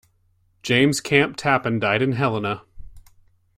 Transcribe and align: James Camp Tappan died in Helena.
James 0.63 0.99
Camp 0.99 1.37
Tappan 1.37 1.79
died 1.79 2.01
in 2.01 2.13
Helena. 2.13 2.63